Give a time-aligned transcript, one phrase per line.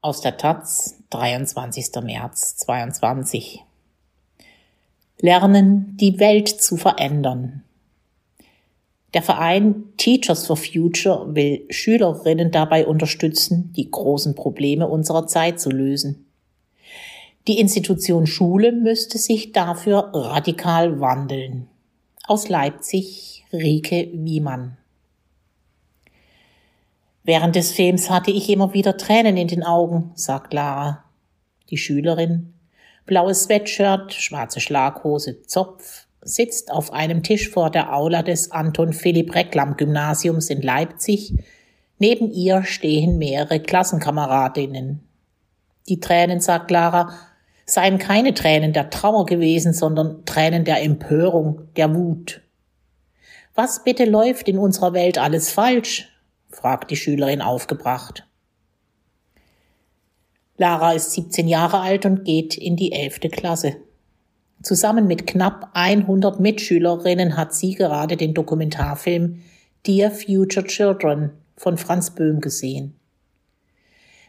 [0.00, 2.04] Aus der Taz, 23.
[2.04, 3.64] März 22.
[5.18, 7.64] Lernen, die Welt zu verändern.
[9.12, 15.70] Der Verein Teachers for Future will Schülerinnen dabei unterstützen, die großen Probleme unserer Zeit zu
[15.70, 16.26] lösen.
[17.48, 21.66] Die Institution Schule müsste sich dafür radikal wandeln.
[22.24, 24.76] Aus Leipzig Rike Wiemann.
[27.28, 31.04] Während des Films hatte ich immer wieder Tränen in den Augen, sagt Lara.
[31.68, 32.54] Die Schülerin,
[33.04, 39.34] blaues Sweatshirt, schwarze Schlaghose, Zopf, sitzt auf einem Tisch vor der Aula des Anton Philipp
[39.34, 41.34] Reklam Gymnasiums in Leipzig.
[41.98, 45.06] Neben ihr stehen mehrere Klassenkameradinnen.
[45.90, 47.12] Die Tränen, sagt Clara,
[47.66, 52.40] seien keine Tränen der Trauer gewesen, sondern Tränen der Empörung, der Wut.
[53.54, 56.08] Was bitte läuft in unserer Welt alles falsch?
[56.48, 58.26] Fragt die Schülerin aufgebracht.
[60.56, 63.20] Lara ist 17 Jahre alt und geht in die 11.
[63.30, 63.76] Klasse.
[64.62, 69.42] Zusammen mit knapp 100 Mitschülerinnen hat sie gerade den Dokumentarfilm
[69.86, 72.98] Dear Future Children von Franz Böhm gesehen.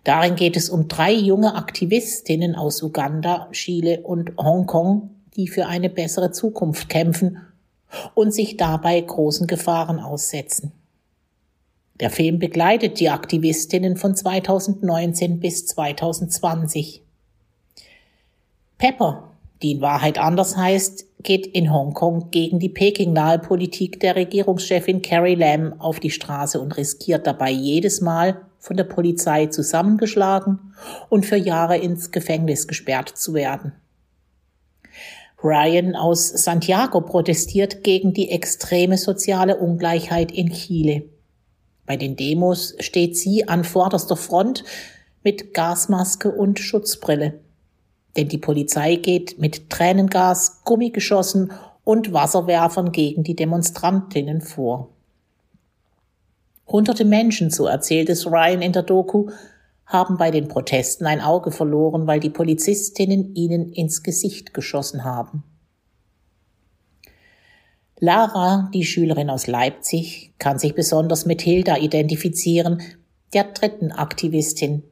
[0.04, 5.90] Darin geht es um drei junge Aktivistinnen aus Uganda, Chile und Hongkong, die für eine
[5.90, 7.40] bessere Zukunft kämpfen
[8.14, 10.72] und sich dabei großen Gefahren aussetzen.
[12.00, 17.04] Der Film begleitet die Aktivistinnen von 2019 bis 2020.
[18.78, 25.02] Pepper, die in Wahrheit anders heißt, geht in Hongkong gegen die Peking-nahe Politik der Regierungschefin
[25.02, 30.74] Carrie Lam auf die Straße und riskiert dabei jedes Mal von der Polizei zusammengeschlagen
[31.10, 33.74] und für Jahre ins Gefängnis gesperrt zu werden.
[35.44, 41.04] Ryan aus Santiago protestiert gegen die extreme soziale Ungleichheit in Chile.
[41.90, 44.64] Bei den Demos steht sie an vorderster Front
[45.24, 47.40] mit Gasmaske und Schutzbrille.
[48.16, 51.52] Denn die Polizei geht mit Tränengas, Gummigeschossen
[51.84, 54.90] und Wasserwerfern gegen die Demonstrantinnen vor.
[56.68, 59.32] Hunderte Menschen, so erzählt es Ryan in der Doku,
[59.88, 65.44] haben bei den Protesten ein Auge verloren, weil die Polizistinnen ihnen ins Gesicht geschossen haben.
[68.00, 72.82] Lara, die Schülerin aus Leipzig, kann sich besonders mit Hilda identifizieren,
[73.34, 74.84] der dritten Aktivistin,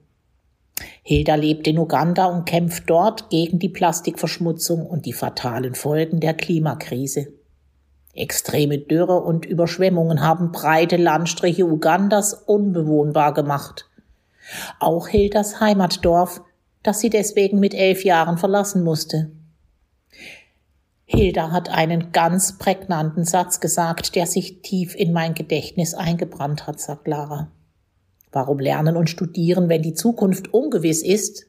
[1.03, 6.33] Hilda lebt in Uganda und kämpft dort gegen die Plastikverschmutzung und die fatalen Folgen der
[6.33, 7.27] Klimakrise.
[8.13, 13.85] Extreme Dürre und Überschwemmungen haben breite Landstriche Ugandas unbewohnbar gemacht.
[14.79, 16.41] Auch Hildas Heimatdorf,
[16.83, 19.31] das sie deswegen mit elf Jahren verlassen musste.
[21.17, 26.79] Hilda hat einen ganz prägnanten Satz gesagt, der sich tief in mein Gedächtnis eingebrannt hat,
[26.79, 27.51] sagt Lara.
[28.31, 31.47] Warum lernen und studieren, wenn die Zukunft ungewiss ist?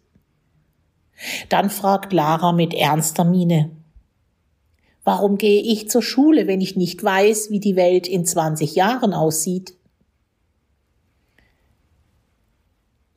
[1.50, 3.70] Dann fragt Lara mit ernster Miene.
[5.04, 9.12] Warum gehe ich zur Schule, wenn ich nicht weiß, wie die Welt in 20 Jahren
[9.12, 9.74] aussieht?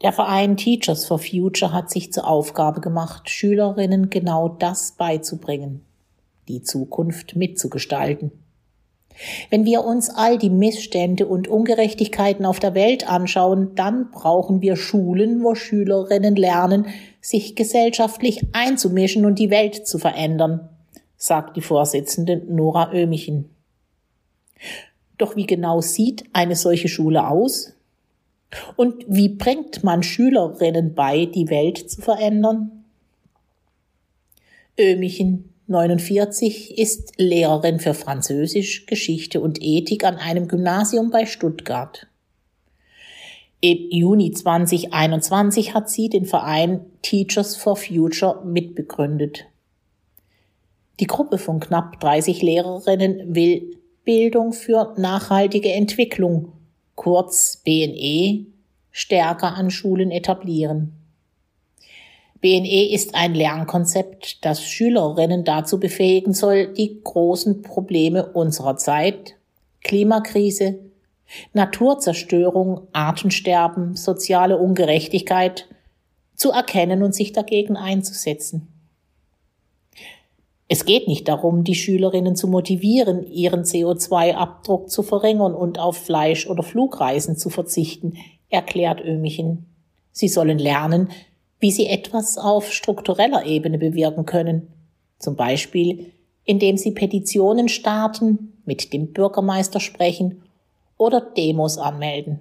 [0.01, 5.85] Der Verein Teachers for Future hat sich zur Aufgabe gemacht, Schülerinnen genau das beizubringen,
[6.51, 8.31] die Zukunft mitzugestalten.
[9.49, 14.75] Wenn wir uns all die Missstände und Ungerechtigkeiten auf der Welt anschauen, dann brauchen wir
[14.75, 16.87] Schulen, wo Schülerinnen lernen,
[17.19, 20.69] sich gesellschaftlich einzumischen und die Welt zu verändern,
[21.17, 23.49] sagt die Vorsitzende Nora Ömichen.
[25.17, 27.73] Doch wie genau sieht eine solche Schule aus?
[28.75, 32.83] Und wie bringt man Schülerinnen bei, die Welt zu verändern?
[34.79, 42.07] Ömichen 49 ist Lehrerin für Französisch, Geschichte und Ethik an einem Gymnasium bei Stuttgart.
[43.61, 49.45] Im Juni 2021 hat sie den Verein Teachers for Future mitbegründet.
[50.99, 56.53] Die Gruppe von knapp 30 Lehrerinnen will Bildung für nachhaltige Entwicklung,
[56.95, 58.45] kurz BNE,
[58.91, 61.00] stärker an Schulen etablieren.
[62.41, 69.35] BNE ist ein Lernkonzept, das Schülerinnen dazu befähigen soll, die großen Probleme unserer Zeit,
[69.83, 70.79] Klimakrise,
[71.53, 75.67] Naturzerstörung, Artensterben, soziale Ungerechtigkeit
[76.35, 78.67] zu erkennen und sich dagegen einzusetzen.
[80.67, 86.47] Es geht nicht darum, die Schülerinnen zu motivieren, ihren CO2-Abdruck zu verringern und auf Fleisch-
[86.47, 88.17] oder Flugreisen zu verzichten,
[88.49, 89.67] erklärt Ömichen.
[90.11, 91.09] Sie sollen lernen,
[91.61, 94.67] wie sie etwas auf struktureller Ebene bewirken können,
[95.19, 96.11] zum Beispiel
[96.43, 100.43] indem sie Petitionen starten, mit dem Bürgermeister sprechen
[100.97, 102.39] oder Demos anmelden.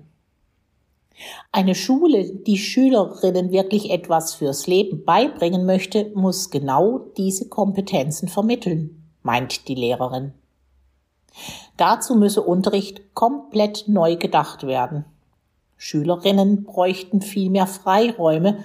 [1.52, 9.04] Eine Schule, die Schülerinnen wirklich etwas fürs Leben beibringen möchte, muss genau diese Kompetenzen vermitteln,
[9.22, 10.32] meint die Lehrerin.
[11.76, 15.04] Dazu müsse Unterricht komplett neu gedacht werden.
[15.76, 18.58] Schülerinnen bräuchten viel mehr Freiräume,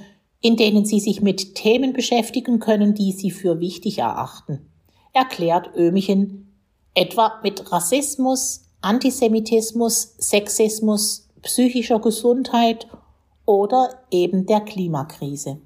[0.45, 4.69] in denen sie sich mit Themen beschäftigen können, die sie für wichtig erachten,
[5.11, 6.55] erklärt Ömichen,
[6.93, 12.87] etwa mit Rassismus, Antisemitismus, Sexismus, psychischer Gesundheit
[13.47, 15.57] oder eben der Klimakrise.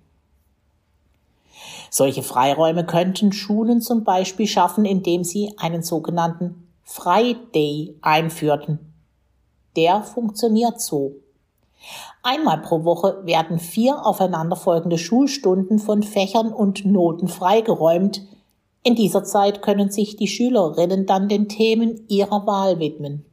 [1.90, 8.80] Solche Freiräume könnten Schulen zum Beispiel schaffen, indem sie einen sogenannten Friday einführten.
[9.76, 11.16] Der funktioniert so.
[12.22, 18.22] Einmal pro Woche werden vier aufeinanderfolgende Schulstunden von Fächern und Noten freigeräumt.
[18.84, 23.26] In dieser Zeit können sich die Schülerinnen dann den Themen ihrer Wahl widmen.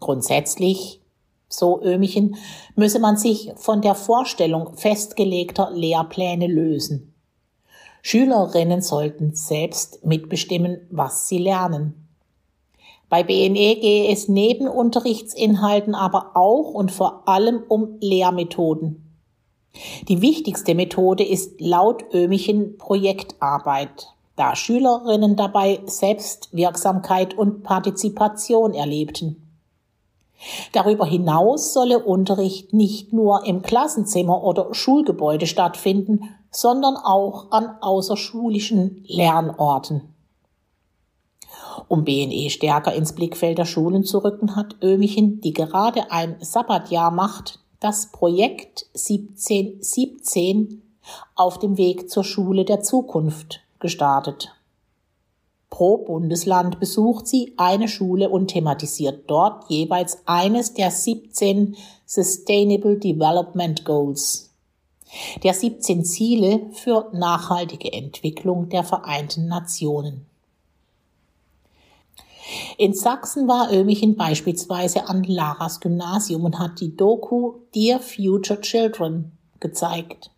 [0.00, 1.02] Grundsätzlich,
[1.48, 2.36] so Ömichen,
[2.76, 7.14] müsse man sich von der Vorstellung festgelegter Lehrpläne lösen.
[8.02, 12.07] Schülerinnen sollten selbst mitbestimmen, was sie lernen.
[13.08, 19.04] Bei BNE gehe es neben Unterrichtsinhalten aber auch und vor allem um Lehrmethoden.
[20.08, 29.42] Die wichtigste Methode ist laut Ömichen Projektarbeit, da Schülerinnen dabei Selbstwirksamkeit und Partizipation erlebten.
[30.72, 39.04] Darüber hinaus solle Unterricht nicht nur im Klassenzimmer oder Schulgebäude stattfinden, sondern auch an außerschulischen
[39.06, 40.14] Lernorten.
[41.88, 47.10] Um BNE stärker ins Blickfeld der Schulen zu rücken, hat Ömichen, die gerade ein Sabbatjahr
[47.10, 50.82] macht, das Projekt 1717
[51.34, 54.52] auf dem Weg zur Schule der Zukunft gestartet.
[55.70, 63.84] Pro Bundesland besucht sie eine Schule und thematisiert dort jeweils eines der 17 Sustainable Development
[63.84, 64.50] Goals,
[65.42, 70.26] der 17 Ziele für nachhaltige Entwicklung der Vereinten Nationen.
[72.80, 79.32] In Sachsen war Ömichen beispielsweise an Laras Gymnasium und hat die Doku Dear Future Children
[79.58, 80.30] gezeigt.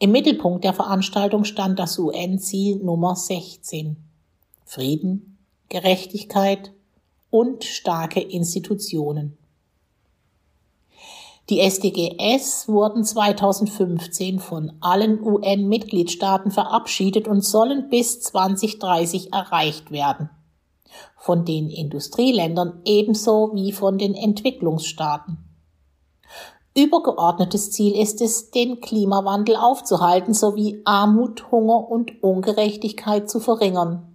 [0.00, 3.96] Im Mittelpunkt der Veranstaltung stand das UN-Ziel Nummer 16.
[4.64, 5.38] Frieden,
[5.68, 6.72] Gerechtigkeit
[7.30, 9.38] und starke Institutionen.
[11.48, 20.28] Die SDGs wurden 2015 von allen UN-Mitgliedstaaten verabschiedet und sollen bis 2030 erreicht werden
[21.16, 25.38] von den Industrieländern ebenso wie von den Entwicklungsstaaten.
[26.76, 34.06] Übergeordnetes Ziel ist es, den Klimawandel aufzuhalten sowie Armut, Hunger und Ungerechtigkeit zu verringern.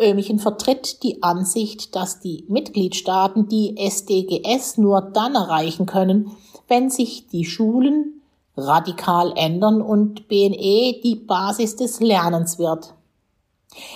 [0.00, 6.30] Ömichen vertritt die Ansicht, dass die Mitgliedstaaten die SDGs nur dann erreichen können,
[6.68, 8.22] wenn sich die Schulen
[8.56, 12.94] radikal ändern und BNE die Basis des Lernens wird.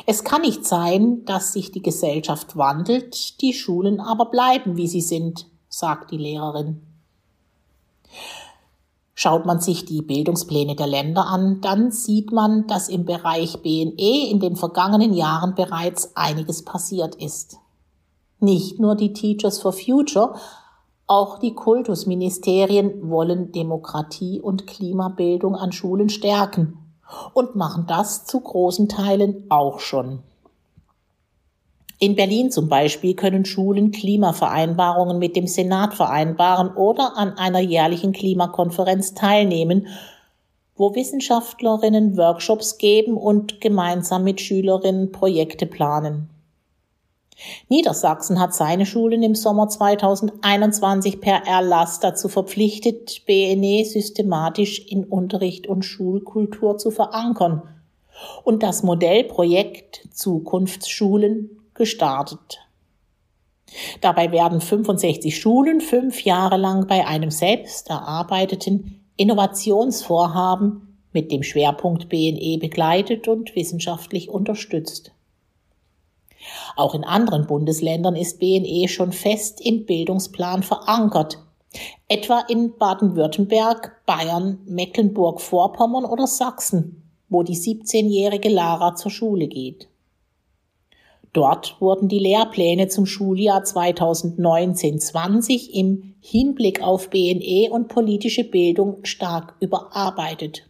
[0.06, 5.00] Es kann nicht sein, dass sich die Gesellschaft wandelt, die Schulen aber bleiben, wie sie
[5.00, 6.80] sind, sagt die Lehrerin.
[9.16, 14.30] Schaut man sich die Bildungspläne der Länder an, dann sieht man, dass im Bereich BNE
[14.30, 17.58] in den vergangenen Jahren bereits einiges passiert ist.
[18.40, 20.34] Nicht nur die Teachers for Future,
[21.06, 26.83] auch die Kultusministerien wollen Demokratie und Klimabildung an Schulen stärken
[27.32, 30.22] und machen das zu großen Teilen auch schon.
[32.00, 38.12] In Berlin zum Beispiel können Schulen Klimavereinbarungen mit dem Senat vereinbaren oder an einer jährlichen
[38.12, 39.86] Klimakonferenz teilnehmen,
[40.76, 46.33] wo Wissenschaftlerinnen Workshops geben und gemeinsam mit Schülerinnen Projekte planen.
[47.68, 55.66] Niedersachsen hat seine Schulen im Sommer 2021 per Erlass dazu verpflichtet, BNE systematisch in Unterricht
[55.66, 57.62] und Schulkultur zu verankern
[58.44, 62.60] und das Modellprojekt Zukunftsschulen gestartet.
[64.00, 72.08] Dabei werden 65 Schulen fünf Jahre lang bei einem selbst erarbeiteten Innovationsvorhaben mit dem Schwerpunkt
[72.08, 75.13] BNE begleitet und wissenschaftlich unterstützt.
[76.76, 81.38] Auch in anderen Bundesländern ist BNE schon fest im Bildungsplan verankert,
[82.08, 89.88] etwa in Baden-Württemberg, Bayern, Mecklenburg-Vorpommern oder Sachsen, wo die 17-jährige Lara zur Schule geht.
[91.32, 99.56] Dort wurden die Lehrpläne zum Schuljahr 2019-20 im Hinblick auf BNE und politische Bildung stark
[99.58, 100.68] überarbeitet.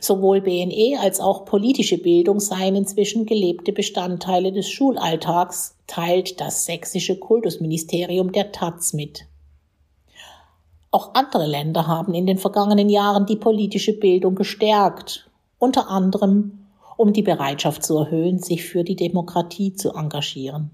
[0.00, 7.18] Sowohl BNE als auch politische Bildung seien inzwischen gelebte Bestandteile des Schulalltags, teilt das sächsische
[7.18, 9.26] Kultusministerium der Taz mit.
[10.90, 16.58] Auch andere Länder haben in den vergangenen Jahren die politische Bildung gestärkt, unter anderem
[16.96, 20.70] um die Bereitschaft zu erhöhen, sich für die Demokratie zu engagieren.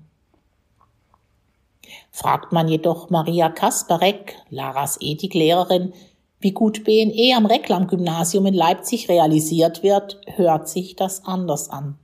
[2.10, 5.92] Fragt man jedoch Maria Kasparek, Laras Ethiklehrerin,
[6.40, 11.98] wie gut BNE am Reklam-Gymnasium in Leipzig realisiert wird, hört sich das anders an.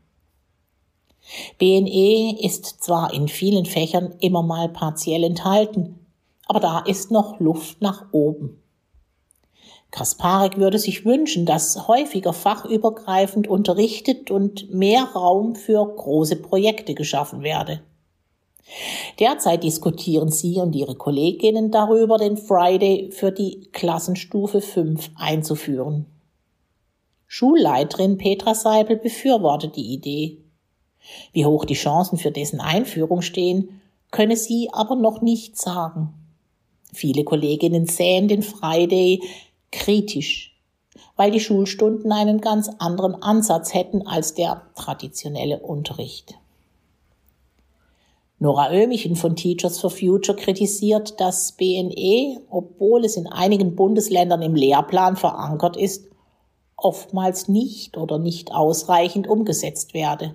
[1.58, 5.98] BNE ist zwar in vielen Fächern immer mal partiell enthalten,
[6.46, 8.60] aber da ist noch Luft nach oben.
[9.90, 17.42] Kasparek würde sich wünschen, dass häufiger fachübergreifend unterrichtet und mehr Raum für große Projekte geschaffen
[17.42, 17.80] werde.
[19.20, 26.06] Derzeit diskutieren sie und ihre Kolleginnen darüber, den Friday für die Klassenstufe 5 einzuführen.
[27.26, 30.38] Schulleiterin Petra Seipel befürwortet die Idee.
[31.32, 33.80] Wie hoch die Chancen für dessen Einführung stehen,
[34.10, 36.14] könne sie aber noch nicht sagen.
[36.92, 39.20] Viele Kolleginnen sähen den Friday
[39.72, 40.56] kritisch,
[41.16, 46.34] weil die Schulstunden einen ganz anderen Ansatz hätten als der traditionelle Unterricht.
[48.38, 54.54] Nora Oehmichen von Teachers for Future kritisiert, dass BNE, obwohl es in einigen Bundesländern im
[54.54, 56.10] Lehrplan verankert ist,
[56.76, 60.34] oftmals nicht oder nicht ausreichend umgesetzt werde.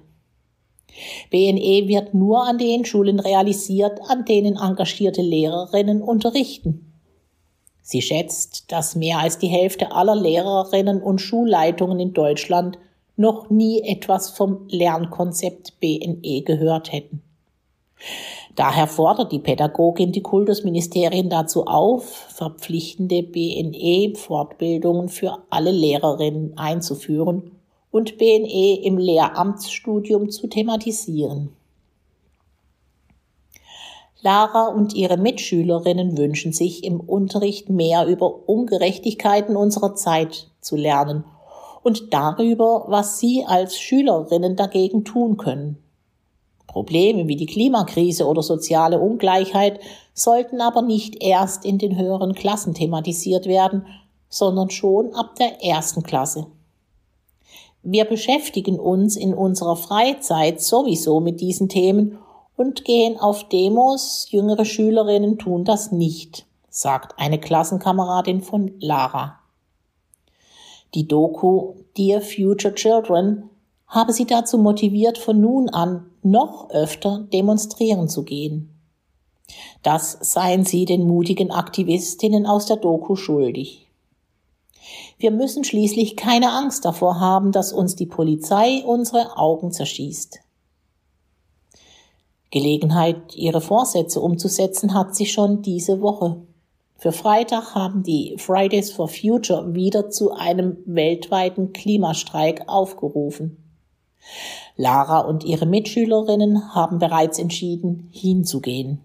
[1.29, 6.86] BNE wird nur an den Schulen realisiert, an denen engagierte Lehrerinnen unterrichten.
[7.82, 12.77] Sie schätzt, dass mehr als die Hälfte aller Lehrerinnen und Schulleitungen in Deutschland
[13.15, 17.22] noch nie etwas vom Lernkonzept BNE gehört hätten.
[18.56, 27.51] Daher fordert die Pädagogin die Kultusministerien dazu auf, verpflichtende BNE-Fortbildungen für alle Lehrerinnen einzuführen
[27.91, 31.56] und BNE im Lehramtsstudium zu thematisieren.
[34.22, 41.24] Lara und ihre Mitschülerinnen wünschen sich im Unterricht mehr über Ungerechtigkeiten unserer Zeit zu lernen
[41.84, 45.77] und darüber, was sie als Schülerinnen dagegen tun können.
[46.70, 49.80] Probleme wie die Klimakrise oder soziale Ungleichheit
[50.14, 53.88] sollten aber nicht erst in den höheren Klassen thematisiert werden,
[54.30, 56.46] sondern schon ab der ersten Klasse.
[57.82, 62.20] Wir beschäftigen uns in unserer Freizeit sowieso mit diesen Themen
[62.56, 69.40] und gehen auf Demos, jüngere Schülerinnen tun das nicht, sagt eine Klassenkameradin von Lara.
[70.94, 73.50] Die Doku Dear Future Children
[73.88, 78.76] habe sie dazu motiviert, von nun an noch öfter demonstrieren zu gehen.
[79.84, 83.88] Das seien sie den mutigen Aktivistinnen aus der Doku schuldig.
[85.18, 90.40] Wir müssen schließlich keine Angst davor haben, dass uns die Polizei unsere Augen zerschießt.
[92.52, 96.42] Gelegenheit, ihre Vorsätze umzusetzen, hat sie schon diese Woche.
[96.98, 103.64] Für Freitag haben die Fridays for Future wieder zu einem weltweiten Klimastreik aufgerufen.
[104.79, 109.01] Lara und ihre Mitschülerinnen haben bereits entschieden, hinzugehen.